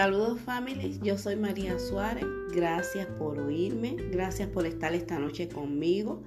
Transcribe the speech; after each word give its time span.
Saludos 0.00 0.40
familia, 0.40 0.88
yo 1.02 1.18
soy 1.18 1.36
María 1.36 1.78
Suárez, 1.78 2.24
gracias 2.54 3.06
por 3.18 3.38
oírme, 3.38 3.96
gracias 4.10 4.48
por 4.48 4.64
estar 4.64 4.94
esta 4.94 5.18
noche 5.18 5.46
conmigo. 5.46 6.22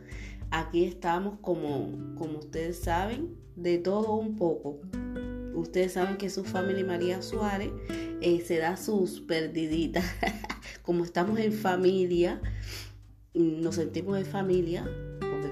Aquí 0.52 0.84
estamos 0.84 1.40
como, 1.42 2.14
como 2.16 2.38
ustedes 2.38 2.78
saben, 2.78 3.36
de 3.56 3.80
todo 3.80 4.14
un 4.14 4.36
poco. 4.36 4.80
Ustedes 5.56 5.94
saben 5.94 6.18
que 6.18 6.30
su 6.30 6.44
familia 6.44 6.86
María 6.86 7.24
Suárez 7.24 7.72
eh, 8.22 8.44
se 8.46 8.60
da 8.60 8.78
sus 8.78 9.22
perdiditas. 9.22 10.06
como 10.84 11.04
estamos 11.04 11.40
en 11.40 11.52
familia, 11.52 12.44
nos 13.34 13.74
sentimos 13.74 14.20
en 14.20 14.26
familia, 14.28 14.88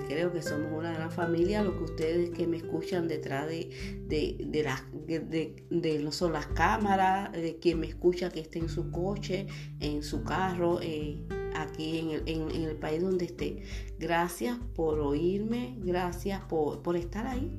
creo 0.07 0.31
que 0.31 0.41
somos 0.41 0.71
una 0.71 0.93
gran 0.93 1.11
familia, 1.11 1.63
lo 1.63 1.77
que 1.77 1.83
ustedes 1.83 2.29
que 2.31 2.47
me 2.47 2.57
escuchan 2.57 3.07
detrás 3.07 3.47
de, 3.47 3.69
de, 4.07 4.63
las, 4.63 4.83
de, 5.05 5.99
no 6.03 6.11
solo 6.11 6.33
las 6.33 6.47
cámaras, 6.47 7.31
de 7.31 7.57
quien 7.59 7.79
me 7.79 7.87
escucha 7.87 8.29
que 8.29 8.39
esté 8.39 8.59
en 8.59 8.69
su 8.69 8.91
coche, 8.91 9.47
en 9.79 10.03
su 10.03 10.23
carro, 10.23 10.79
eh, 10.81 11.23
aquí 11.55 11.99
en 11.99 12.09
el, 12.11 12.23
en, 12.27 12.51
el, 12.51 12.75
país 12.77 13.01
donde 13.01 13.25
esté. 13.25 13.63
Gracias 13.99 14.57
por 14.75 14.99
oírme, 14.99 15.77
gracias 15.79 16.41
por, 16.45 16.81
por 16.81 16.95
estar 16.95 17.27
ahí. 17.27 17.51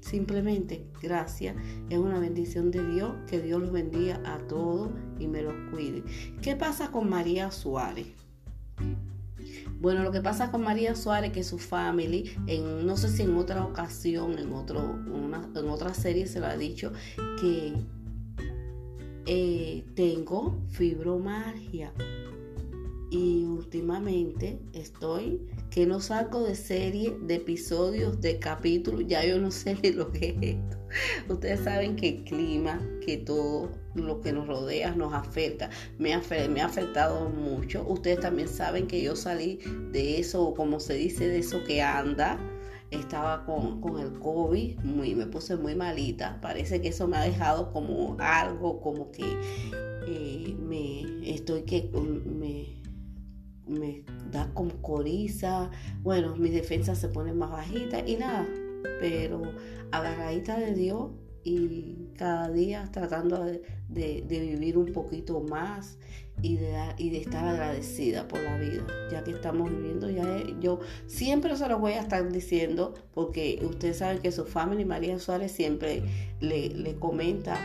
Simplemente, 0.00 0.86
gracias. 1.02 1.56
Es 1.90 1.98
una 1.98 2.20
bendición 2.20 2.70
de 2.70 2.86
Dios. 2.94 3.12
Que 3.26 3.40
Dios 3.40 3.60
los 3.60 3.72
bendiga 3.72 4.20
a 4.24 4.38
todos 4.46 4.92
y 5.18 5.26
me 5.26 5.42
los 5.42 5.54
cuide. 5.70 6.04
¿Qué 6.42 6.54
pasa 6.54 6.92
con 6.92 7.08
María 7.08 7.50
Suárez? 7.50 8.25
Bueno, 9.78 10.02
lo 10.02 10.10
que 10.10 10.20
pasa 10.20 10.50
con 10.50 10.62
María 10.62 10.94
Suárez, 10.94 11.32
que 11.32 11.44
su 11.44 11.58
family, 11.58 12.34
en, 12.46 12.86
no 12.86 12.96
sé 12.96 13.08
si 13.08 13.22
en 13.22 13.36
otra 13.36 13.64
ocasión, 13.64 14.38
en, 14.38 14.50
en 14.50 15.68
otra 15.68 15.94
serie 15.94 16.26
se 16.26 16.40
lo 16.40 16.46
ha 16.46 16.56
dicho, 16.56 16.92
que 17.40 17.74
eh, 19.26 19.84
tengo 19.94 20.56
fibromagia. 20.70 21.92
Y 23.10 23.44
últimamente 23.44 24.58
estoy 24.72 25.40
que 25.70 25.86
no 25.86 26.00
salgo 26.00 26.42
de 26.42 26.56
serie, 26.56 27.16
de 27.22 27.36
episodios, 27.36 28.20
de 28.20 28.38
capítulos, 28.38 29.04
ya 29.06 29.24
yo 29.24 29.38
no 29.38 29.50
sé 29.52 29.76
ni 29.82 29.92
lo 29.92 30.10
que 30.12 30.30
es 30.30 30.56
esto. 30.56 30.76
Ustedes 31.28 31.60
saben 31.60 31.96
que 31.96 32.08
el 32.08 32.24
clima, 32.24 32.80
que 33.04 33.18
todo 33.18 33.70
lo 33.94 34.20
que 34.20 34.32
nos 34.32 34.46
rodea 34.46 34.94
nos 34.94 35.12
afecta. 35.12 35.70
Me 35.98 36.16
me 36.48 36.60
ha 36.60 36.66
afectado 36.66 37.28
mucho. 37.28 37.84
Ustedes 37.88 38.20
también 38.20 38.48
saben 38.48 38.86
que 38.86 39.02
yo 39.02 39.16
salí 39.16 39.60
de 39.92 40.18
eso, 40.18 40.54
como 40.54 40.80
se 40.80 40.94
dice, 40.94 41.28
de 41.28 41.38
eso 41.38 41.62
que 41.64 41.82
anda. 41.82 42.38
Estaba 42.92 43.44
con, 43.44 43.98
el 43.98 44.18
COVID, 44.20 44.78
muy, 44.80 45.14
me 45.14 45.26
puse 45.26 45.56
muy 45.56 45.74
malita. 45.74 46.40
Parece 46.40 46.80
que 46.80 46.88
eso 46.88 47.08
me 47.08 47.16
ha 47.16 47.22
dejado 47.22 47.72
como 47.72 48.16
algo, 48.20 48.80
como 48.80 49.10
que 49.10 49.24
eh, 50.06 50.56
me 50.60 51.02
estoy 51.28 51.62
que 51.62 51.90
me, 51.92 52.76
me 53.66 54.04
da 54.30 54.50
como 54.54 54.70
coriza. 54.82 55.70
Bueno, 56.02 56.36
mis 56.36 56.52
defensas 56.52 56.98
se 56.98 57.08
ponen 57.08 57.38
más 57.38 57.50
bajitas 57.50 58.02
y 58.06 58.16
nada. 58.16 58.46
Pero 59.00 59.42
agarradita 59.90 60.58
de 60.58 60.74
Dios 60.74 61.10
y 61.44 62.08
cada 62.16 62.50
día 62.50 62.88
tratando 62.92 63.44
de, 63.44 64.24
vivir 64.28 64.76
un 64.76 64.92
poquito 64.92 65.40
más 65.40 65.96
y 66.42 66.56
de, 66.56 66.76
y 66.98 67.10
de 67.10 67.18
estar 67.18 67.46
agradecida 67.46 68.26
por 68.26 68.42
la 68.42 68.58
vida, 68.58 68.84
ya 69.12 69.22
que 69.22 69.30
estamos 69.30 69.70
viviendo, 69.70 70.10
ya 70.10 70.42
yo 70.60 70.80
siempre 71.06 71.56
se 71.56 71.68
lo 71.68 71.78
voy 71.78 71.92
a 71.92 72.00
estar 72.00 72.30
diciendo, 72.32 72.94
porque 73.14 73.60
ustedes 73.62 73.98
saben 73.98 74.18
que 74.18 74.32
su 74.32 74.44
familia, 74.44 74.86
María 74.86 75.18
Suárez, 75.20 75.52
siempre 75.52 76.02
le, 76.40 76.70
le 76.70 76.96
comenta 76.96 77.56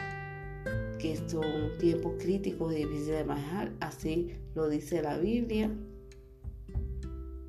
que 0.99 1.17
son 1.27 1.75
tiempos 1.79 2.13
críticos 2.19 2.73
y 2.73 2.78
difíciles 2.78 3.18
de 3.18 3.23
manejar, 3.23 3.72
así 3.79 4.29
lo 4.53 4.69
dice 4.69 5.01
la 5.01 5.18
Biblia 5.18 5.72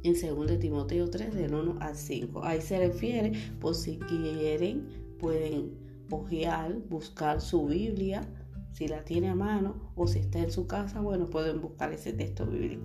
en 0.02 0.14
2 0.14 0.58
Timoteo 0.58 1.10
3, 1.10 1.34
del 1.34 1.54
1 1.54 1.76
al 1.80 1.96
5. 1.96 2.44
Ahí 2.44 2.60
se 2.60 2.78
refiere, 2.78 3.32
por 3.60 3.74
si 3.74 3.98
quieren, 3.98 4.88
pueden 5.18 5.72
ojear, 6.10 6.76
buscar 6.88 7.40
su 7.40 7.66
Biblia, 7.66 8.26
si 8.72 8.88
la 8.88 9.04
tiene 9.04 9.28
a 9.28 9.34
mano 9.34 9.92
o 9.96 10.06
si 10.06 10.18
está 10.18 10.38
en 10.38 10.50
su 10.50 10.66
casa, 10.66 11.00
bueno, 11.00 11.28
pueden 11.28 11.60
buscar 11.60 11.92
ese 11.92 12.12
texto 12.12 12.46
bíblico. 12.46 12.82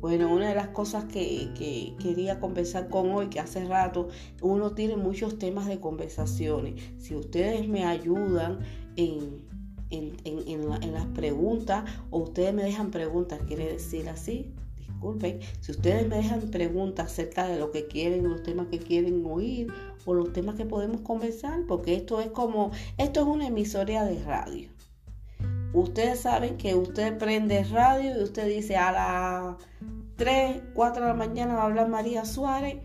Bueno, 0.00 0.32
una 0.32 0.48
de 0.48 0.54
las 0.54 0.68
cosas 0.68 1.04
que, 1.06 1.94
quería 2.00 2.38
conversar 2.40 2.88
con 2.88 3.10
hoy, 3.10 3.28
que 3.28 3.40
hace 3.40 3.64
rato 3.64 4.08
uno 4.40 4.72
tiene 4.72 4.96
muchos 4.96 5.38
temas 5.38 5.66
de 5.66 5.80
conversaciones. 5.80 6.80
Si 6.98 7.14
ustedes 7.16 7.68
me 7.68 7.84
ayudan 7.84 8.60
en, 8.96 9.42
en, 9.90 10.16
en 10.24 10.92
las 10.92 11.06
preguntas 11.06 11.84
o 12.10 12.20
ustedes 12.20 12.54
me 12.54 12.62
dejan 12.62 12.90
preguntas, 12.90 13.40
quiere 13.46 13.72
decir 13.72 14.08
así, 14.08 14.54
disculpen, 14.98 15.40
si 15.60 15.70
ustedes 15.70 16.08
me 16.08 16.16
dejan 16.16 16.40
preguntas 16.50 17.06
acerca 17.06 17.46
de 17.46 17.58
lo 17.58 17.70
que 17.70 17.86
quieren, 17.86 18.28
los 18.28 18.42
temas 18.42 18.66
que 18.66 18.80
quieren 18.80 19.24
oír 19.24 19.72
o 20.04 20.14
los 20.14 20.32
temas 20.32 20.56
que 20.56 20.66
podemos 20.66 21.02
conversar, 21.02 21.60
porque 21.68 21.94
esto 21.94 22.20
es 22.20 22.28
como, 22.30 22.72
esto 22.96 23.20
es 23.20 23.26
una 23.26 23.46
emisoria 23.46 24.04
de 24.04 24.22
radio. 24.24 24.68
Ustedes 25.72 26.20
saben 26.20 26.56
que 26.56 26.74
usted 26.74 27.16
prende 27.16 27.62
radio 27.64 28.18
y 28.18 28.22
usted 28.22 28.48
dice 28.48 28.76
a 28.76 28.90
las 28.92 29.56
3, 30.16 30.62
4 30.74 31.02
de 31.02 31.08
la 31.08 31.14
mañana 31.14 31.54
va 31.54 31.62
a 31.62 31.66
hablar 31.66 31.88
María 31.88 32.24
Suárez 32.24 32.78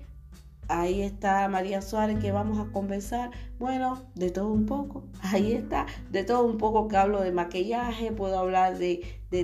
Ahí 0.68 1.02
está 1.02 1.48
María 1.50 1.82
Suárez 1.82 2.20
que 2.20 2.32
vamos 2.32 2.58
a 2.60 2.72
conversar. 2.72 3.32
Bueno, 3.60 4.04
de 4.16 4.30
todo 4.30 4.52
un 4.52 4.66
poco. 4.66 5.04
Ahí 5.22 5.54
está, 5.54 5.86
de 6.12 6.24
todo 6.24 6.46
un 6.46 6.58
poco 6.58 6.88
que 6.88 6.98
hablo 6.98 7.22
de 7.22 7.32
maquillaje, 7.32 8.12
puedo 8.12 8.38
hablar 8.38 8.78
de, 8.78 9.02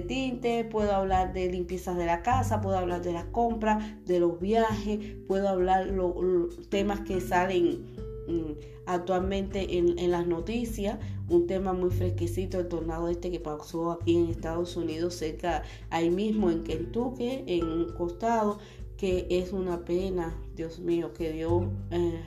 tinte, 0.08 0.64
puedo 0.66 0.94
hablar 0.94 1.34
de 1.34 1.52
limpiezas 1.52 1.98
de 1.98 2.06
la 2.06 2.22
casa, 2.22 2.62
puedo 2.62 2.78
hablar 2.78 3.02
de 3.02 3.14
las 3.14 3.26
compras, 3.26 3.84
de 4.06 4.20
los 4.20 4.40
viajes, 4.40 5.00
puedo 5.28 5.50
hablar 5.50 5.88
los 5.88 6.70
temas 6.70 7.02
que 7.02 7.20
salen 7.20 7.86
mm, 8.28 8.52
actualmente 8.86 9.78
en, 9.78 10.12
las 10.12 10.26
noticias. 10.26 11.00
Un 11.28 11.48
tema 11.48 11.74
muy 11.74 11.92
fresquecito, 11.92 12.60
el 12.60 12.68
tornado 12.68 13.08
este 13.08 13.30
que 13.30 13.40
pasó 13.40 13.92
aquí 13.92 14.16
en 14.16 14.30
Estados 14.30 14.78
Unidos, 14.78 15.16
cerca, 15.16 15.64
ahí 15.90 16.10
mismo 16.10 16.50
en 16.50 16.64
Kentucky, 16.64 17.44
en 17.46 17.66
un 17.66 17.94
costado 17.94 18.60
que 19.00 19.28
es 19.30 19.54
una 19.54 19.86
pena, 19.86 20.36
Dios 20.58 20.80
mío, 20.80 21.14
que 21.14 21.32
Dios 21.32 21.64
eh, 21.90 22.22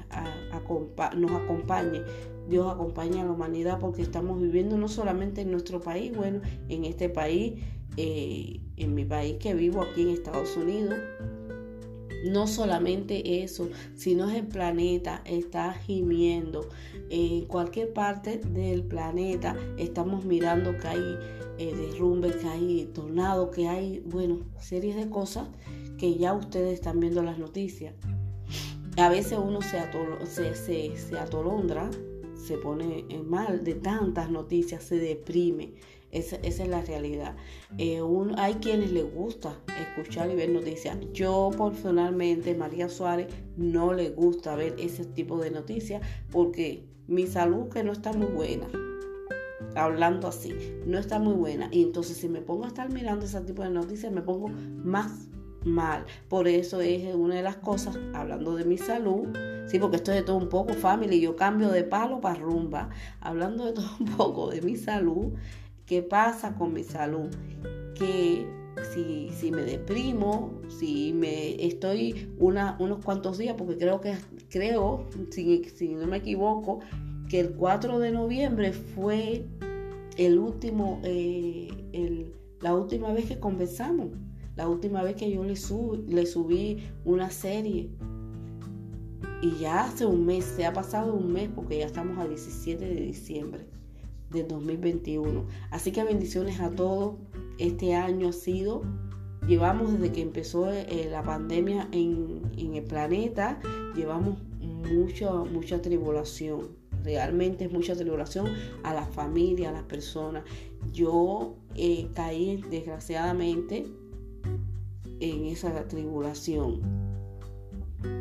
nos 1.19 1.31
acompañe. 1.33 2.01
Dios 2.49 2.73
acompañe 2.73 3.21
a 3.21 3.25
la 3.25 3.33
humanidad 3.33 3.79
porque 3.79 4.01
estamos 4.01 4.41
viviendo 4.41 4.79
no 4.79 4.89
solamente 4.89 5.43
en 5.43 5.51
nuestro 5.51 5.83
país, 5.83 6.17
bueno, 6.17 6.41
en 6.71 6.87
este 6.87 7.11
país, 7.11 7.63
eh, 7.99 8.59
en 8.79 8.95
mi 8.95 9.05
país 9.05 9.37
que 9.39 9.53
vivo 9.53 9.83
aquí 9.83 10.01
en 10.01 10.09
Estados 10.09 10.57
Unidos, 10.57 10.99
no 12.25 12.47
solamente 12.47 13.43
eso, 13.43 13.69
sino 13.95 14.31
es 14.31 14.37
el 14.37 14.47
planeta 14.47 15.21
está 15.27 15.75
gimiendo. 15.75 16.71
En 17.11 17.45
cualquier 17.45 17.93
parte 17.93 18.39
del 18.39 18.83
planeta 18.83 19.57
estamos 19.77 20.25
mirando 20.25 20.79
que 20.79 20.89
hay 20.89 21.19
eh, 21.59 21.75
derrumbes, 21.75 22.37
que 22.37 22.47
hay 22.47 22.91
tornados, 22.95 23.55
que 23.55 23.69
hay, 23.69 24.03
bueno, 24.07 24.39
series 24.59 24.97
de 24.97 25.11
cosas 25.11 25.49
que 26.03 26.17
ya 26.17 26.35
ustedes 26.35 26.75
están 26.75 26.99
viendo 26.99 27.23
las 27.23 27.39
noticias. 27.39 27.95
A 28.97 29.09
veces 29.09 29.39
uno 29.41 29.61
se, 29.63 30.57
se, 30.57 31.17
atolondra, 31.17 31.89
se 32.35 32.59
pone 32.59 33.07
mal 33.25 33.63
de 33.63 33.77
tantas 33.77 34.29
noticias, 34.29 34.83
se 34.83 34.97
deprime. 34.97 35.75
Esa, 36.11 36.35
es 36.43 36.59
la 36.67 36.83
realidad. 36.83 37.37
Eh, 37.79 38.01
hay 38.37 38.55
quienes 38.55 38.91
les 38.91 39.15
gusta 39.15 39.57
escuchar 39.81 40.29
y 40.33 40.35
ver 40.35 40.51
noticias. 40.51 40.99
Yo 41.13 41.51
personalmente, 41.57 42.57
María 42.57 42.89
Suárez, 42.89 43.29
no 43.57 43.93
le 43.93 44.11
gusta 44.11 44.57
ver 44.57 44.75
ese 44.81 45.05
tipo 45.05 45.39
de 45.39 45.53
noticias 45.53 46.03
porque 46.33 46.85
mi 47.07 47.29
salud 47.29 47.69
que 47.69 47.85
no 47.85 47.93
está 47.93 48.13
muy 48.13 48.27
buena. 48.27 48.67
Hablando 49.77 50.27
así, 50.27 50.53
no 50.85 50.99
está 50.99 51.21
muy 51.21 51.35
buena. 51.35 51.69
Y 51.71 51.85
entonces 51.85 52.17
si 52.17 52.29
me 52.29 52.41
pongo 52.41 52.65
a 52.65 52.69
estar 52.69 52.93
mirando 52.93 53.25
ese 53.25 53.41
tipo 53.43 53.63
de 53.63 53.71
noticias, 53.71 54.13
me 54.13 54.21
pongo 54.21 54.49
más 54.49 55.29
mal. 55.65 56.05
Por 56.29 56.49
eso 56.49 56.81
es 56.81 57.15
una 57.15 57.37
de 57.37 57.43
las 57.43 57.57
cosas, 57.57 57.99
hablando 58.15 58.55
de 58.55 58.65
mi 58.65 58.79
salud, 58.79 59.29
sí, 59.67 59.79
porque 59.79 59.97
esto 59.97 60.13
es 60.13 60.19
de 60.19 60.23
todo 60.25 60.37
un 60.37 60.49
poco, 60.49 60.75
family, 60.75 61.21
yo 61.21 61.37
cambio 61.37 61.71
de 61.71 61.85
palo 61.85 62.21
para 62.21 62.39
rumba, 62.39 62.91
hablando 63.21 63.65
de 63.65 63.73
todo 63.75 63.91
un 64.01 64.07
poco 64.07 64.51
de 64.51 64.63
mi 64.63 64.77
salud, 64.77 65.33
¿qué 65.87 66.03
pasa 66.03 66.55
con 66.55 66.73
mi 66.73 66.85
salud? 66.85 67.29
Que 67.95 68.47
si, 68.95 69.31
si 69.31 69.51
me 69.51 69.63
deprimo, 69.63 70.61
si 70.69 71.13
me 71.13 71.65
estoy 71.65 72.33
una, 72.39 72.77
unos 72.79 73.05
cuantos 73.05 73.39
días, 73.39 73.55
porque 73.57 73.77
creo 73.77 74.01
que, 74.01 74.15
creo, 74.49 75.07
si, 75.31 75.65
si 75.65 75.95
no 75.95 76.07
me 76.07 76.19
equivoco, 76.19 76.81
que 77.29 77.41
el 77.41 77.53
4 77.53 77.99
de 77.99 78.13
noviembre 78.13 78.73
fue 78.73 79.47
el 80.17 80.39
último, 80.39 81.01
eh, 81.05 81.69
el, 81.93 82.33
la 82.61 82.75
última 82.75 83.13
vez 83.13 83.27
que 83.27 83.39
conversamos. 83.39 84.09
La 84.57 84.69
última 84.69 85.03
vez 85.03 85.17
que 85.17 85.31
yo 85.31 85.45
le, 85.45 85.55
le 86.09 86.27
subí 86.27 86.85
una 87.05 87.31
serie. 87.31 87.91
Y 89.41 89.59
ya 89.59 89.85
hace 89.85 90.07
un 90.07 90.27
mes, 90.27 90.45
se 90.45 90.67
ha 90.67 90.73
pasado 90.73 91.15
un 91.15 91.33
mes 91.33 91.49
porque 91.55 91.79
ya 91.79 91.87
estamos 91.87 92.19
a 92.19 92.29
17 92.29 92.85
de 92.85 93.01
diciembre. 93.01 93.67
del 94.31 94.49
2021. 94.49 95.45
Así 95.71 95.93
que 95.93 96.05
bendiciones 96.05 96.61
a 96.61 96.71
todos. 96.71 97.17
Este 97.59 97.95
año 97.95 98.29
ha 98.29 98.33
sido, 98.33 98.83
llevamos 99.47 99.93
desde 99.93 100.13
que 100.13 100.23
empezó 100.23 100.73
eh, 100.73 101.09
la 101.11 101.23
pandemia 101.23 101.89
en, 101.93 102.41
el 102.57 102.83
planeta, 102.85 103.61
llevamos 103.95 104.39
mucha, 104.61 105.33
mucha 105.33 105.83
tribulación. 105.83 106.69
Realmente 107.05 107.67
es 107.67 107.73
mucha 107.73 107.95
tribulación 107.95 108.47
a 108.85 108.95
la 108.95 109.05
familia, 109.05 109.69
a 109.69 109.73
las 109.73 109.83
personas. 109.83 110.45
Yo 110.93 111.57
eh, 111.75 112.09
caí 112.15 112.63
desgraciadamente 112.71 113.87
en 115.23 115.47
esa 115.47 115.73
tribulación. 115.89 116.81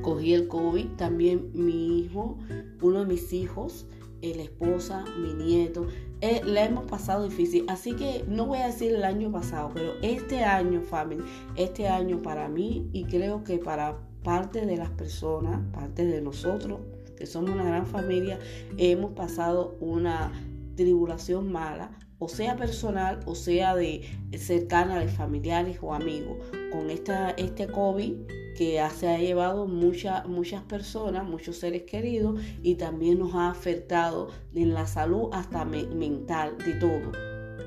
Cogí 0.04 0.34
el 0.34 0.48
COVID, 0.48 0.86
también 0.98 1.50
mi 1.54 2.00
hijo, 2.00 2.38
uno 2.82 3.00
de 3.00 3.06
mis 3.06 3.34
hijos, 3.34 3.88
la 4.22 4.44
esposa, 4.44 5.04
mi 5.20 5.34
nieto, 5.34 5.88
eh, 6.22 6.42
la 6.46 6.66
hemos 6.66 6.86
pasado 6.86 7.28
difícil. 7.28 7.66
Así 7.68 7.94
que 7.94 8.24
no 8.28 8.46
voy 8.46 8.60
a 8.60 8.68
decir 8.68 8.94
el 8.94 9.04
año 9.04 9.32
pasado, 9.32 9.72
pero 9.74 9.94
este 10.04 10.44
año, 10.44 10.82
family, 10.82 11.24
este 11.56 11.88
año 11.88 12.22
para 12.22 12.48
mí 12.48 12.88
y 12.94 13.06
creo 13.06 13.44
que 13.44 13.58
para 13.58 13.98
parte 14.24 14.66
de 14.66 14.78
las 14.78 14.92
personas, 14.92 15.60
parte 15.74 16.06
de 16.06 16.22
nosotros, 16.22 16.80
que 17.18 17.26
somos 17.26 17.52
una 17.52 17.64
gran 17.64 17.88
familia, 17.88 18.40
hemos 18.78 19.14
pasado 19.14 19.76
una 19.80 20.32
tribulación 20.76 21.52
mala, 21.52 21.92
o 22.22 22.30
sea 22.30 22.56
personal, 22.56 23.20
o 23.26 23.34
sea 23.34 23.76
de 23.76 24.04
cercana 24.38 25.00
de 25.00 25.08
familiares 25.08 25.80
o 25.82 25.92
amigos, 25.92 26.38
con 26.72 26.92
esta, 26.92 27.32
este 27.32 27.66
COVID 27.66 28.14
que 28.56 28.80
se 28.96 29.08
ha 29.08 29.18
llevado 29.18 29.66
muchas 29.66 30.28
muchas 30.28 30.62
personas, 30.62 31.28
muchos 31.28 31.58
seres 31.58 31.82
queridos 31.82 32.40
y 32.62 32.76
también 32.76 33.18
nos 33.18 33.34
ha 33.34 33.50
afectado 33.50 34.30
en 34.54 34.76
la 34.76 34.86
salud 34.86 35.30
hasta 35.34 35.66
mental, 35.66 36.60
de 36.60 36.74
todo, 36.74 37.12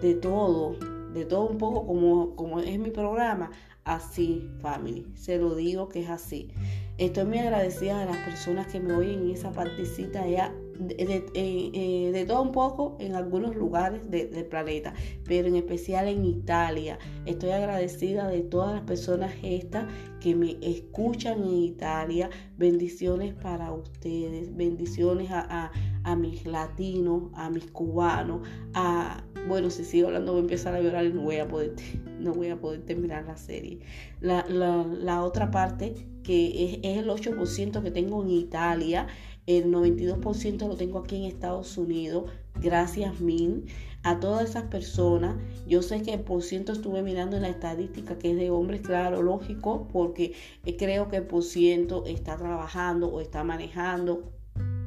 de 0.01 0.15
todo, 0.15 0.77
de 1.13 1.25
todo 1.25 1.49
un 1.49 1.59
poco 1.59 1.85
como, 1.85 2.37
como 2.37 2.61
es 2.61 2.79
mi 2.79 2.91
programa, 2.91 3.51
así, 3.83 4.49
family, 4.61 5.05
se 5.17 5.37
lo 5.37 5.57
digo 5.57 5.89
que 5.89 6.03
es 6.03 6.11
así. 6.11 6.49
Estoy 6.97 7.25
muy 7.25 7.39
agradecida 7.39 7.99
de 7.99 8.07
las 8.07 8.19
personas 8.19 8.69
que 8.69 8.79
me 8.79 8.95
oyen 8.95 9.25
en 9.25 9.31
esa 9.33 9.51
partecita 9.51 10.23
allá 10.23 10.55
eh, 10.99 12.11
de, 12.13 12.25
todo 12.27 12.43
un 12.43 12.53
poco 12.53 12.97
en 13.01 13.15
algunos 13.15 13.55
lugares 13.55 14.11
del 14.11 14.47
planeta, 14.47 14.95
pero 15.25 15.49
en 15.49 15.57
especial 15.57 16.09
en 16.09 16.25
Italia. 16.25 16.99
Estoy 17.27 17.51
agradecida 17.51 18.29
de 18.29 18.41
todas 18.43 18.75
las 18.75 18.83
personas 18.83 19.33
estas 19.43 19.87
que 20.21 20.35
me 20.35 20.57
escuchan 20.63 21.43
en 21.43 21.55
Italia. 21.55 22.31
Bendiciones 22.57 23.35
para 23.35 23.73
ustedes, 23.73 24.55
bendiciones 24.57 25.29
a, 25.31 25.71
mis 26.17 26.45
latinos, 26.47 27.31
a 27.35 27.51
mis 27.51 27.67
cubanos, 27.71 28.47
a 28.75 29.25
bueno, 29.47 29.69
si 29.69 29.85
sigo 29.85 30.07
hablando 30.07 30.33
voy 30.33 30.41
a 30.41 30.45
empezar 30.45 30.75
a 30.75 30.81
llorar 30.81 31.05
y 31.05 31.13
no 31.13 31.23
voy 31.23 31.37
a 31.37 31.47
poder, 31.47 31.75
no 32.19 32.33
voy 32.33 32.49
a 32.49 32.59
poder 32.59 32.83
terminar 32.83 33.25
la 33.27 33.37
serie. 33.37 33.81
La, 34.21 35.23
otra 35.23 35.51
parte, 35.51 35.95
que 36.23 36.65
es, 36.65 36.79
es 36.83 36.99
el 36.99 37.11
8% 37.11 37.83
que 37.83 37.91
tengo 37.91 38.23
en 38.23 38.31
Italia, 38.31 39.07
el 39.47 39.67
92% 39.67 40.69
lo 40.69 40.77
tengo 40.77 40.99
aquí 40.99 41.17
en 41.17 41.25
Estados 41.25 41.77
Unidos. 41.77 42.31
Gracias 42.61 43.21
mil 43.21 43.67
a 44.03 44.21
todas 44.21 44.51
esas 44.51 44.65
personas. 44.65 45.37
Yo 45.67 45.83
sé 45.83 46.03
que 46.03 46.15
el 46.15 46.21
por 46.21 46.43
ciento 46.43 46.73
estuve 46.73 47.03
mirando 47.03 47.37
en 47.37 47.43
la 47.43 47.49
estadística 47.49 48.19
que 48.19 48.31
es 48.31 48.37
de 48.37 48.51
hombres, 48.51 48.83
claro, 48.83 49.23
lógico, 49.23 49.89
porque 49.93 50.35
eh, 50.65 50.77
creo 50.77 51.09
que 51.09 51.23
por 51.23 51.43
ciento 51.43 52.05
está 52.07 52.37
trabajando 52.37 53.09
o 53.09 53.21
está 53.21 53.45
manejando. 53.45 54.33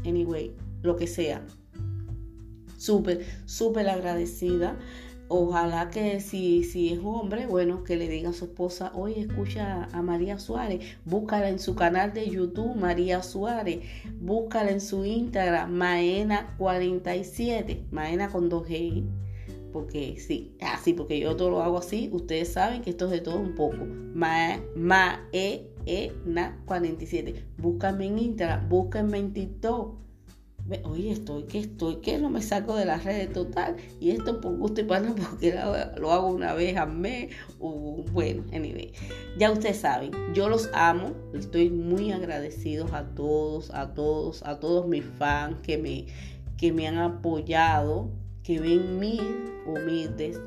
Anyway, 0.05 0.55
lo 0.81 0.95
que 0.95 1.07
sea. 1.07 1.45
Súper, 2.77 3.25
súper 3.45 3.89
agradecida 3.89 4.77
Ojalá 5.29 5.89
que 5.89 6.21
si, 6.21 6.63
si 6.63 6.93
es 6.93 7.01
hombre, 7.03 7.47
bueno, 7.47 7.83
que 7.83 7.97
le 7.97 8.07
diga 8.07 8.29
a 8.29 8.33
su 8.33 8.45
esposa, 8.45 8.93
oye, 8.95 9.19
escucha 9.21 9.89
a 9.91 10.01
María 10.01 10.39
Suárez, 10.39 10.79
búscala 11.03 11.49
en 11.49 11.59
su 11.59 11.75
canal 11.75 12.13
de 12.13 12.29
YouTube, 12.29 12.77
María 12.77 13.21
Suárez, 13.21 13.81
búscala 14.21 14.71
en 14.71 14.79
su 14.79 15.03
Instagram, 15.03 15.77
Maena47, 15.77 17.89
Maena 17.91 18.29
con 18.29 18.47
dos 18.47 18.69
G, 18.69 19.03
porque 19.73 20.17
sí, 20.17 20.55
así, 20.61 20.93
porque 20.93 21.19
yo 21.19 21.35
todo 21.35 21.49
lo 21.49 21.61
hago 21.61 21.79
así, 21.79 22.09
ustedes 22.13 22.53
saben 22.53 22.81
que 22.81 22.91
esto 22.91 23.03
es 23.05 23.11
de 23.11 23.19
todo 23.19 23.37
un 23.37 23.53
poco, 23.53 23.85
Ma, 24.13 24.61
Ma 24.77 25.27
E, 25.33 25.67
E, 25.85 26.13
Na 26.25 26.57
47, 26.65 27.43
búscame 27.57 28.05
en 28.05 28.19
Instagram, 28.19 28.69
búscame 28.69 29.17
en 29.17 29.33
TikTok 29.33 30.06
oye, 30.83 31.11
estoy 31.11 31.43
que 31.43 31.59
estoy 31.59 31.97
que 31.97 32.17
no 32.17 32.29
me 32.29 32.41
saco 32.41 32.75
de 32.75 32.85
las 32.85 33.05
redes 33.05 33.31
total 33.31 33.77
y 33.99 34.11
esto 34.11 34.41
por 34.41 34.57
gusto 34.57 34.81
y 34.81 34.83
para 34.83 35.13
porque 35.15 35.57
lo, 35.97 36.11
hago 36.11 36.27
una 36.27 36.53
vez 36.53 36.75
al 36.77 36.93
mes 36.93 37.33
o 37.59 38.03
bueno, 38.11 38.43
anyway. 38.51 38.91
Ya 39.37 39.51
ustedes 39.51 39.77
saben, 39.77 40.11
yo 40.33 40.49
los 40.49 40.69
amo, 40.73 41.13
estoy 41.33 41.69
muy 41.69 42.11
agradecidos 42.11 42.91
a 42.91 43.05
todos, 43.15 43.71
a 43.71 43.93
todos, 43.93 44.43
a 44.43 44.59
todos 44.59 44.87
mis 44.87 45.05
fans 45.05 45.57
que 45.61 45.77
me, 45.77 46.07
que 46.57 46.73
me 46.73 46.87
han 46.87 46.97
apoyado, 46.97 48.09
que 48.43 48.59
ven 48.59 48.99
mis 48.99 49.21
humildes 49.65 50.39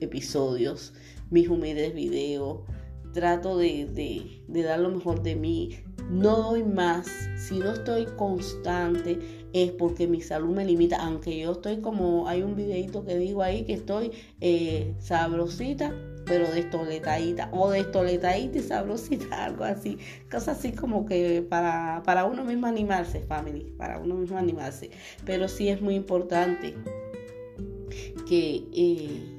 episodios, 0.00 0.94
mis 1.30 1.48
humildes 1.48 1.94
videos. 1.94 2.60
Trato 3.12 3.56
de, 3.56 3.86
de 4.46 4.62
dar 4.62 4.78
lo 4.80 4.90
mejor 4.90 5.22
de 5.22 5.34
mí, 5.34 5.80
no 6.10 6.36
doy 6.36 6.64
más, 6.64 7.06
si 7.36 7.58
no 7.58 7.72
estoy 7.72 8.06
constante, 8.16 9.18
es 9.52 9.72
porque 9.72 10.06
mi 10.06 10.20
salud 10.20 10.54
me 10.54 10.64
limita, 10.64 10.96
aunque 10.96 11.38
yo 11.38 11.52
estoy 11.52 11.80
como, 11.80 12.28
hay 12.28 12.42
un 12.42 12.54
videito 12.54 13.04
que 13.04 13.16
digo 13.16 13.42
ahí 13.42 13.64
que 13.64 13.74
estoy 13.74 14.12
eh, 14.40 14.94
sabrosita, 15.00 15.94
pero 16.24 16.50
destoletadita, 16.50 17.48
o 17.52 17.70
destoletadita 17.70 18.58
y 18.58 18.62
sabrosita, 18.62 19.44
algo 19.44 19.64
así, 19.64 19.98
cosas 20.30 20.58
así 20.58 20.72
como 20.72 21.06
que 21.06 21.42
para, 21.42 22.02
para 22.04 22.24
uno 22.24 22.44
mismo 22.44 22.66
animarse, 22.66 23.20
family, 23.20 23.72
para 23.76 23.98
uno 23.98 24.14
mismo 24.14 24.38
animarse, 24.38 24.90
pero 25.24 25.48
sí 25.48 25.68
es 25.68 25.80
muy 25.80 25.94
importante 25.94 26.74
que... 28.26 28.64
Eh, 28.72 29.34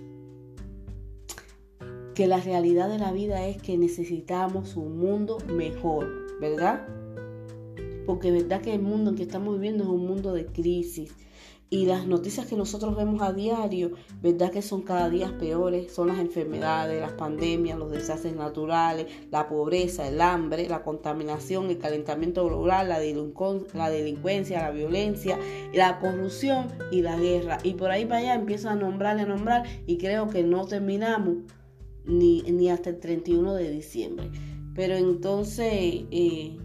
que 2.15 2.27
la 2.27 2.41
realidad 2.41 2.89
de 2.89 2.99
la 2.99 3.13
vida 3.13 3.47
es 3.47 3.61
que 3.61 3.77
necesitamos 3.77 4.75
un 4.75 4.99
mundo 4.99 5.37
mejor, 5.47 6.28
¿verdad? 6.39 6.87
Porque 8.05 8.31
verdad 8.31 8.61
que 8.61 8.73
el 8.73 8.81
mundo 8.81 9.11
en 9.11 9.17
que 9.17 9.23
estamos 9.23 9.55
viviendo 9.55 9.83
es 9.83 9.89
un 9.89 10.05
mundo 10.05 10.33
de 10.33 10.45
crisis. 10.45 11.13
Y 11.71 11.85
las 11.85 12.07
noticias 12.07 12.47
que 12.47 12.55
nosotros 12.55 12.97
vemos 12.97 13.21
a 13.21 13.31
diario, 13.31 13.91
verdad 14.23 14.49
que 14.49 14.63
son 14.63 14.81
cada 14.81 15.07
día 15.07 15.37
peores, 15.37 15.93
son 15.93 16.07
las 16.07 16.17
enfermedades, 16.17 16.99
las 16.99 17.11
pandemias, 17.11 17.77
los 17.77 17.91
desastres 17.91 18.35
naturales, 18.35 19.05
la 19.29 19.47
pobreza, 19.47 20.07
el 20.07 20.19
hambre, 20.19 20.67
la 20.67 20.81
contaminación, 20.81 21.69
el 21.69 21.77
calentamiento 21.77 22.43
global, 22.47 22.89
la, 22.89 22.99
delincuencia, 22.99 24.63
la 24.63 24.71
violencia, 24.71 25.37
la 25.71 25.99
corrupción 25.99 26.69
y 26.91 27.03
la 27.03 27.17
guerra. 27.17 27.59
Y 27.61 27.75
por 27.75 27.91
ahí 27.91 28.05
para 28.05 28.21
allá 28.21 28.33
empiezo 28.33 28.69
a 28.69 28.75
nombrar, 28.75 29.19
a 29.19 29.25
nombrar 29.27 29.67
y 29.85 29.99
creo 29.99 30.27
que 30.27 30.41
no 30.41 30.65
terminamos 30.65 31.35
ni, 32.03 32.41
ni 32.41 32.71
hasta 32.71 32.89
el 32.89 32.99
31 32.99 33.53
de 33.53 33.69
diciembre. 33.69 34.31
Pero 34.75 34.95
entonces 34.95 35.67
eh, 35.71 36.57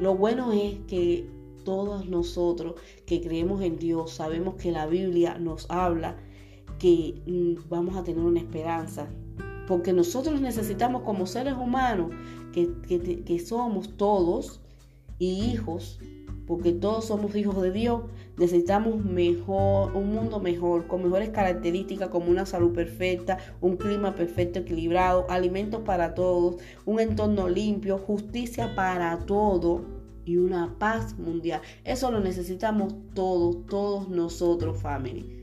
lo 0.00 0.16
bueno 0.16 0.52
es 0.52 0.76
que 0.86 1.28
todos 1.64 2.08
nosotros 2.08 2.74
que 3.04 3.20
creemos 3.20 3.62
en 3.62 3.78
Dios 3.78 4.12
sabemos 4.12 4.54
que 4.54 4.72
la 4.72 4.86
Biblia 4.86 5.38
nos 5.38 5.70
habla 5.70 6.16
que 6.78 7.20
mm, 7.26 7.68
vamos 7.68 7.96
a 7.96 8.04
tener 8.04 8.24
una 8.24 8.40
esperanza. 8.40 9.08
Porque 9.66 9.92
nosotros 9.92 10.40
necesitamos 10.40 11.02
como 11.02 11.26
seres 11.26 11.54
humanos 11.54 12.10
que, 12.52 12.70
que 13.24 13.38
somos 13.38 13.96
todos 13.96 14.60
y 15.18 15.52
hijos 15.52 15.98
porque 16.48 16.72
todos 16.72 17.04
somos 17.04 17.36
hijos 17.36 17.60
de 17.60 17.70
Dios, 17.70 18.04
necesitamos 18.38 19.04
mejor, 19.04 19.94
un 19.94 20.12
mundo 20.12 20.40
mejor, 20.40 20.86
con 20.86 21.02
mejores 21.02 21.30
características 21.30 22.08
como 22.08 22.30
una 22.30 22.46
salud 22.46 22.72
perfecta, 22.72 23.38
un 23.60 23.76
clima 23.76 24.14
perfecto, 24.14 24.60
equilibrado, 24.60 25.26
alimentos 25.28 25.82
para 25.82 26.14
todos, 26.14 26.56
un 26.86 27.00
entorno 27.00 27.48
limpio, 27.48 27.98
justicia 27.98 28.74
para 28.74 29.18
todos 29.26 29.82
y 30.24 30.36
una 30.36 30.74
paz 30.78 31.18
mundial. 31.18 31.60
Eso 31.84 32.10
lo 32.10 32.20
necesitamos 32.20 32.94
todos, 33.14 33.66
todos 33.66 34.08
nosotros, 34.08 34.80
family. 34.80 35.34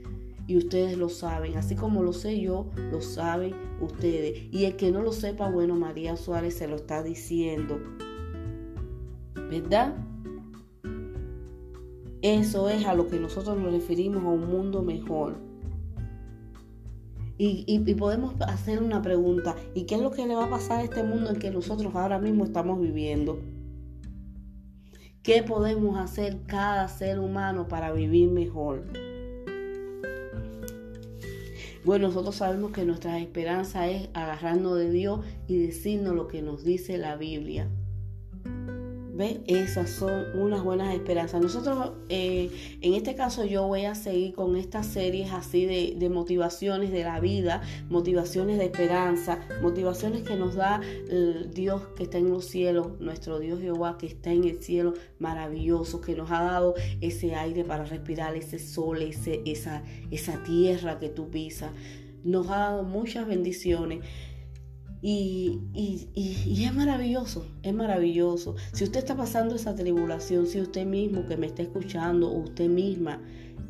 Y 0.47 0.57
ustedes 0.57 0.95
lo 0.95 1.09
saben, 1.09 1.57
así 1.57 1.75
como 1.75 2.03
lo 2.03 2.13
sé 2.13 2.39
yo, 2.39 2.67
lo 2.91 3.01
saben 3.01 3.55
ustedes. 3.81 4.43
Y 4.51 4.65
el 4.65 4.75
que 4.75 4.91
no 4.91 5.01
lo 5.01 5.11
sepa, 5.11 5.49
bueno, 5.49 5.75
María 5.75 6.15
Suárez 6.15 6.55
se 6.55 6.67
lo 6.67 6.75
está 6.75 7.01
diciendo. 7.01 7.79
¿Verdad? 9.33 9.95
Eso 12.25 12.69
es 12.69 12.87
a 12.87 12.95
lo 12.95 13.07
que 13.07 13.19
nosotros 13.19 13.55
nos 13.55 13.71
referimos 13.71 14.23
a 14.23 14.29
un 14.29 14.47
mundo 14.47 14.81
mejor. 14.81 15.35
Y, 17.37 17.77
podemos 17.93 18.33
hacer 18.41 18.81
una 18.81 19.03
pregunta, 19.03 19.55
¿y 19.75 19.83
qué 19.83 19.93
es 19.93 20.01
lo 20.01 20.09
que 20.09 20.25
le 20.25 20.33
va 20.33 20.45
a 20.45 20.49
pasar 20.49 20.79
a 20.79 20.83
este 20.83 21.03
mundo 21.03 21.29
en 21.29 21.37
que 21.37 21.51
nosotros 21.51 21.93
ahora 21.93 22.17
mismo 22.17 22.43
estamos 22.43 22.81
viviendo? 22.81 23.37
¿Qué 25.21 25.43
podemos 25.43 25.99
hacer 25.99 26.39
cada 26.47 26.87
ser 26.87 27.19
humano 27.19 27.67
para 27.67 27.91
vivir 27.91 28.31
mejor? 28.31 28.81
Bueno, 31.83 32.07
nosotros 32.07 32.37
sabemos 32.37 32.71
que 32.71 32.85
nuestra 32.85 33.19
esperanza 33.19 33.87
es 33.87 34.09
agarrarnos 34.15 34.79
de 34.79 34.89
Dios 34.89 35.19
y 35.47 35.59
decirnos 35.59 36.15
lo 36.15 36.27
que 36.27 36.41
nos 36.41 36.63
dice 36.63 36.97
la 36.97 37.17
Biblia. 37.17 37.69
¿Ve? 39.15 39.39
Esas 39.47 39.91
son 39.91 40.25
unas 40.37 40.61
buenas 40.61 40.93
esperanzas. 40.93 41.41
Nosotros, 41.41 41.93
eh, 42.09 42.51
en 42.81 42.95
este 42.95 43.15
caso, 43.15 43.45
yo 43.45 43.65
voy 43.65 43.85
a 43.85 43.95
seguir 43.95 44.33
con 44.33 44.57
estas 44.57 44.87
series 44.87 45.31
así 45.31 45.65
de, 45.65 46.09
motivaciones 46.09 46.91
de 46.91 47.03
la 47.03 47.21
vida, 47.21 47.61
motivaciones 47.89 48.57
de 48.57 48.65
esperanza, 48.65 49.39
motivaciones 49.61 50.23
que 50.23 50.35
nos 50.35 50.55
da 50.55 50.81
el 51.09 51.53
Dios 51.53 51.81
que 51.95 52.03
está 52.03 52.17
en 52.17 52.29
los 52.29 52.43
cielos, 52.43 52.99
nuestro 52.99 53.39
Dios 53.39 53.61
Jehová 53.61 53.97
que 53.97 54.07
está 54.07 54.33
en 54.33 54.43
el 54.43 54.61
cielo 54.61 54.93
maravilloso, 55.17 56.01
que 56.01 56.13
nos 56.13 56.29
ha 56.31 56.43
dado 56.43 56.75
ese 56.99 57.35
aire 57.35 57.63
para 57.63 57.85
respirar, 57.85 58.35
ese 58.35 58.59
sol, 58.59 59.01
ese, 59.01 59.41
esa, 59.45 59.83
esa 60.11 60.43
tierra 60.43 60.99
que 60.99 61.07
tú 61.07 61.29
pisas. 61.29 61.71
Nos 62.25 62.49
ha 62.49 62.57
dado 62.57 62.83
muchas 62.83 63.25
bendiciones. 63.25 64.03
Y, 65.07 65.59
es 66.65 66.73
maravilloso, 66.73 67.45
es 67.61 67.75
maravilloso. 67.75 68.55
Si 68.73 68.83
usted 68.83 69.01
está 69.01 69.15
pasando 69.15 69.53
esa 69.53 69.75
tribulación, 69.75 70.47
si 70.47 70.59
usted 70.59 70.87
mismo 70.87 71.27
que 71.27 71.37
me 71.37 71.45
está 71.45 71.61
escuchando 71.61 72.31
usted 72.31 72.67
misma 72.67 73.21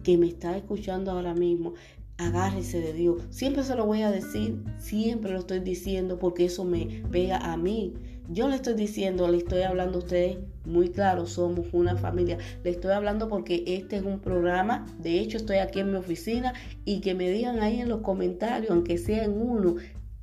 que 0.04 0.18
me 0.18 0.28
está 0.28 0.56
escuchando 0.56 1.12
ahora 1.12 1.34
mismo, 1.34 1.74
agárrese 2.18 2.80
de 2.80 2.94
Dios. 2.94 3.22
Siempre 3.32 3.64
se 3.64 3.76
lo 3.76 3.86
voy 3.86 4.04
a 4.04 4.12
decir, 4.12 4.64
siempre 4.78 5.34
lo 5.34 5.40
estoy 5.40 5.60
diciendo 5.60 6.20
porque 6.20 6.46
eso 6.46 6.64
me 6.64 7.04
pega 7.12 7.38
a 7.40 7.58
mí. 7.58 7.96
Yo 8.30 8.48
le 8.48 8.56
estoy 8.56 8.76
diciendo, 8.76 9.28
le 9.28 9.40
estoy 9.40 9.64
hablando 9.64 9.98
a 9.98 10.04
ustedes 10.04 10.38
muy 10.64 10.88
claro, 10.88 11.26
somos 11.26 11.66
una 11.74 11.98
familia. 11.98 12.38
Le 12.64 12.70
estoy 12.70 12.92
hablando 12.92 13.28
porque 13.28 13.66
este 13.68 13.98
es 13.98 14.04
un 14.04 14.22
programa, 14.22 14.86
de 15.00 15.20
hecho 15.20 15.36
estoy 15.36 15.58
aquí 15.58 15.82
en 15.82 15.92
mi 15.92 15.98
oficina 15.98 16.54
y 16.86 17.02
que 17.02 17.14
me 17.14 17.30
digan 17.30 17.60
ahí 17.60 17.82
en 17.82 17.90
los 17.90 18.00
comentarios, 18.00 18.72
aunque 18.72 18.98
sea 18.98 19.26
en 19.26 19.34
uno, 19.34 19.76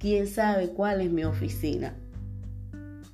quién 0.02 0.26
sabe 0.26 0.70
cuál 0.70 1.00
es 1.00 1.10
mi 1.10 1.22
oficina. 1.22 1.94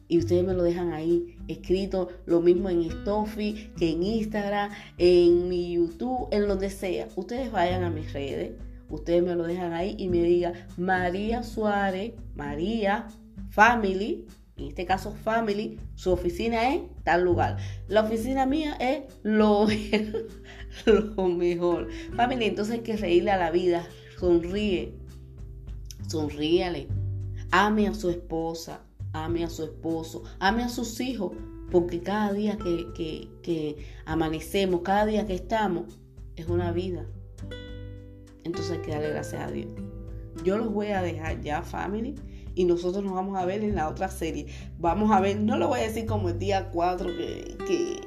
Y 0.09 0.19
ustedes 0.19 0.43
me 0.43 0.55
lo 0.55 0.63
dejan 0.63 0.95
ahí 0.95 1.37
escrito, 1.47 2.09
lo 2.25 2.41
mismo 2.41 2.71
en 2.71 2.81
Stoffy, 2.85 3.71
que 3.79 3.91
en 3.91 4.03
Instagram, 4.03 4.71
en 4.97 5.51
mi 5.51 5.75
YouTube, 5.75 6.29
en 6.31 6.49
donde 6.49 6.71
sea. 6.71 7.07
Ustedes 7.15 7.53
vayan 7.53 7.85
a 7.85 7.91
mis 7.91 8.11
redes, 8.15 8.53
ustedes 8.89 9.23
me 9.23 9.37
lo 9.37 9.45
dejan 9.45 9.75
ahí 9.75 9.97
y 9.99 10.09
me 10.09 10.23
digan 10.23 10.55
María 10.79 11.43
Suárez, 11.43 12.15
María 12.35 13.09
Family, 13.51 14.25
en 14.57 14.69
este 14.69 14.87
caso 14.87 15.13
Family, 15.13 15.79
su 15.95 16.11
oficina 16.11 16.75
es 16.75 16.81
tal 17.05 17.23
lugar. 17.23 17.59
La 17.87 18.01
oficina 18.01 18.47
mía 18.47 18.79
es 18.81 19.03
lo, 19.23 19.67
mejor. 21.37 21.89
Family, 22.17 22.47
entonces 22.47 22.77
hay 22.77 22.81
que 22.81 22.97
reírle 22.97 23.31
a 23.31 23.37
la 23.37 23.51
vida, 23.51 23.87
sonríe, 24.19 24.95
sonríale, 26.09 26.89
ame 27.51 27.87
a 27.87 27.95
su 27.95 28.11
esposa, 28.11 28.81
ame 29.13 29.45
a 29.45 29.51
su 29.51 29.65
esposo, 29.65 30.25
ame 30.41 30.65
a 30.65 30.69
sus 30.69 31.01
hijos, 31.01 31.33
porque 31.71 32.01
cada 32.01 32.33
día 32.33 32.57
que, 32.57 33.29
que, 33.43 33.87
amanecemos, 34.07 34.81
cada 34.83 35.07
día 35.07 35.27
que 35.27 35.35
estamos, 35.35 35.99
es 36.37 36.49
una 36.49 36.73
vida. 36.73 37.07
Entonces 38.45 38.73
hay 38.73 38.79
que 38.79 38.91
darle 38.91 39.11
gracias 39.11 39.43
a 39.43 39.51
Dios. 39.51 39.69
Yo 40.45 40.57
los 40.57 40.73
voy 40.73 40.89
a 40.89 41.03
dejar 41.03 41.41
ya, 41.41 41.63
family, 41.63 42.15
y 42.55 42.65
nosotros 42.65 43.05
nos 43.05 43.15
vamos 43.15 43.37
a 43.37 43.45
ver 43.45 43.63
en 43.63 43.75
la 43.75 43.89
otra 43.89 44.09
serie. 44.09 44.47
Vamos 44.79 45.11
a 45.11 45.21
ver, 45.21 45.39
no 45.39 45.59
lo 45.59 45.69
voy 45.69 45.81
a 45.81 45.83
decir 45.85 46.07
como 46.07 46.29
el 46.31 46.39
día 46.39 46.71
4 46.71 47.07
que, 47.07 47.57
que 47.67 48.01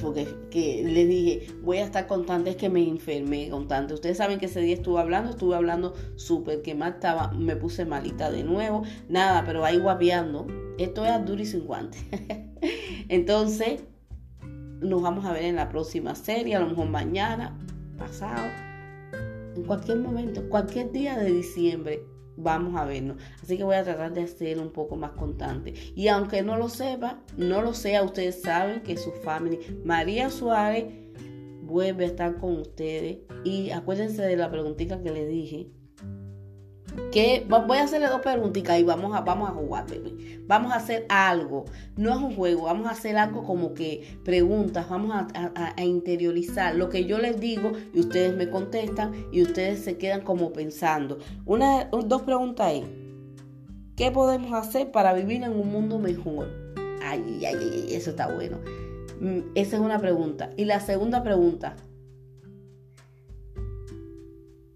porque 0.00 0.26
que 0.50 0.82
le 0.84 1.06
dije, 1.06 1.46
voy 1.62 1.78
a 1.78 1.84
estar 1.84 2.06
constante, 2.06 2.50
es 2.50 2.56
que 2.56 2.68
me 2.68 2.86
enfermé 2.86 3.50
constante. 3.50 3.94
Ustedes 3.94 4.16
saben 4.16 4.38
que 4.38 4.46
ese 4.46 4.60
día 4.60 4.74
estuve 4.74 5.00
hablando, 5.00 5.30
estuve 5.30 5.56
hablando 5.56 5.94
súper 6.16 6.62
que 6.62 6.74
mal 6.74 6.94
estaba, 6.94 7.32
me 7.32 7.56
puse 7.56 7.84
malita 7.84 8.30
de 8.30 8.44
nuevo, 8.44 8.82
nada, 9.08 9.44
pero 9.44 9.64
ahí 9.64 9.78
guapeando. 9.78 10.46
Esto 10.78 11.04
es 11.04 11.24
duro 11.24 11.42
y 11.42 11.46
sin 11.46 11.66
guantes. 11.66 12.02
Entonces, 13.08 13.82
nos 14.80 15.02
vamos 15.02 15.24
a 15.24 15.32
ver 15.32 15.44
en 15.44 15.56
la 15.56 15.68
próxima 15.68 16.14
serie, 16.14 16.56
a 16.56 16.60
lo 16.60 16.68
mejor 16.68 16.88
mañana, 16.88 17.58
pasado, 17.96 18.46
en 19.56 19.64
cualquier 19.64 19.98
momento, 19.98 20.48
cualquier 20.48 20.92
día 20.92 21.18
de 21.18 21.32
diciembre 21.32 22.17
vamos 22.38 22.80
a 22.80 22.84
vernos. 22.84 23.18
Así 23.42 23.56
que 23.56 23.64
voy 23.64 23.76
a 23.76 23.84
tratar 23.84 24.14
de 24.14 24.26
ser 24.26 24.58
un 24.58 24.70
poco 24.70 24.96
más 24.96 25.12
constante. 25.12 25.74
Y 25.94 26.08
aunque 26.08 26.42
no 26.42 26.56
lo 26.56 26.68
sepa, 26.68 27.20
no 27.36 27.62
lo 27.62 27.74
sea, 27.74 28.02
ustedes 28.02 28.42
saben 28.42 28.82
que 28.82 28.96
su 28.96 29.10
familia, 29.12 29.58
María 29.84 30.30
Suárez, 30.30 30.86
vuelve 31.62 32.04
a 32.04 32.08
estar 32.08 32.36
con 32.38 32.58
ustedes. 32.58 33.18
Y 33.44 33.70
acuérdense 33.70 34.22
de 34.22 34.36
la 34.36 34.50
preguntita 34.50 35.02
que 35.02 35.10
le 35.10 35.26
dije 35.26 35.70
que 37.12 37.46
voy 37.48 37.78
a 37.78 37.84
hacerle 37.84 38.08
dos 38.08 38.20
preguntitas 38.20 38.78
y 38.78 38.84
vamos 38.84 39.14
a, 39.14 39.20
vamos 39.20 39.50
a 39.50 39.52
jugar, 39.52 39.86
bebé. 39.88 40.42
Vamos 40.46 40.72
a 40.72 40.76
hacer 40.76 41.06
algo. 41.08 41.64
No 41.96 42.10
es 42.10 42.16
un 42.16 42.34
juego, 42.34 42.64
vamos 42.64 42.86
a 42.86 42.90
hacer 42.90 43.16
algo 43.16 43.44
como 43.44 43.74
que 43.74 44.18
preguntas, 44.24 44.88
vamos 44.88 45.14
a, 45.34 45.82
interiorizar 45.82 46.74
lo 46.74 46.88
que 46.88 47.04
yo 47.04 47.18
les 47.18 47.40
digo 47.40 47.72
y 47.94 48.00
ustedes 48.00 48.36
me 48.36 48.48
contestan 48.50 49.12
y 49.32 49.42
ustedes 49.42 49.80
se 49.80 49.98
quedan 49.98 50.22
como 50.22 50.52
pensando. 50.52 51.18
Una, 51.44 51.84
dos 51.86 52.22
preguntas 52.22 52.72
es, 52.72 52.84
¿qué 53.96 54.10
podemos 54.10 54.52
hacer 54.52 54.90
para 54.90 55.12
vivir 55.12 55.42
en 55.42 55.52
un 55.52 55.70
mundo 55.70 55.98
mejor? 55.98 56.48
Ay, 57.02 57.44
ay, 57.46 57.56
ay, 57.60 57.86
eso 57.90 58.10
está 58.10 58.32
bueno. 58.32 58.58
Mm, 59.20 59.40
esa 59.54 59.76
es 59.76 59.82
una 59.82 59.98
pregunta. 59.98 60.50
Y 60.56 60.64
la 60.64 60.80
segunda 60.80 61.22
pregunta, 61.22 61.76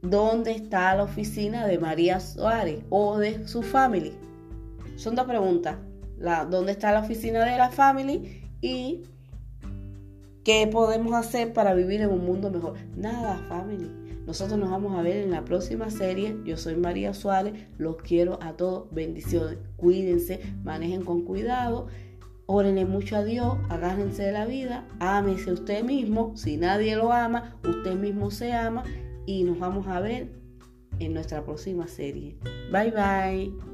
¿Dónde 0.02 0.50
está 0.50 0.96
la 0.96 1.04
oficina 1.04 1.64
de 1.64 1.78
María 1.78 2.18
Suárez 2.18 2.80
o 2.90 3.18
de 3.18 3.46
su 3.46 3.62
family? 3.62 4.12
Son 4.96 5.14
dos 5.14 5.26
preguntas. 5.26 5.76
¿Dónde 6.50 6.72
está 6.72 6.90
la 6.90 7.02
oficina 7.02 7.44
de 7.44 7.56
la 7.56 7.70
family? 7.70 8.42
Y 8.60 9.04
¿qué 10.42 10.66
podemos 10.66 11.14
hacer 11.14 11.52
para 11.52 11.72
vivir 11.74 12.00
en 12.00 12.10
un 12.10 12.24
mundo 12.24 12.50
mejor? 12.50 12.74
Nada, 12.96 13.36
family. 13.48 13.92
Nosotros 14.26 14.58
nos 14.58 14.70
vamos 14.72 14.98
a 14.98 15.02
ver 15.02 15.18
en 15.18 15.30
la 15.30 15.44
próxima 15.44 15.88
serie. 15.88 16.36
Yo 16.44 16.56
soy 16.56 16.74
María 16.74 17.14
Suárez. 17.14 17.54
Los 17.78 17.98
quiero 17.98 18.40
a 18.42 18.54
todos. 18.54 18.92
Bendiciones. 18.92 19.58
Cuídense, 19.76 20.40
manejen 20.64 21.04
con 21.04 21.22
cuidado. 21.22 21.86
Órenle 22.46 22.86
mucho 22.86 23.14
a 23.14 23.22
Dios, 23.22 23.56
agárrense 23.70 24.24
de 24.24 24.32
la 24.32 24.46
vida, 24.46 24.84
ámese 24.98 25.52
usted 25.52 25.84
mismo. 25.84 26.36
Si 26.36 26.56
nadie 26.56 26.96
lo 26.96 27.12
ama, 27.12 27.56
usted 27.62 27.94
mismo 27.94 28.32
se 28.32 28.52
ama 28.52 28.82
y 29.26 29.44
nos 29.44 29.58
vamos 29.58 29.86
a 29.86 30.00
ver 30.00 30.28
en 30.98 31.14
nuestra 31.14 31.44
próxima 31.44 31.86
serie. 31.86 32.36
Bye 32.70 32.90
bye. 32.90 33.71